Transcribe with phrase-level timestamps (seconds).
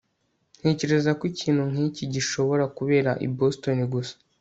[0.59, 4.15] ntekereza ko ikintu nkiki gishobora kubera i boston gusa